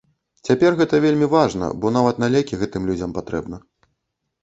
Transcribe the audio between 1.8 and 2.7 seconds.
бо нават на лекі